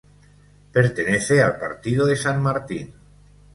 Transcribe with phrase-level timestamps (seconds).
[0.71, 2.95] Pertenece al partido de San Martín.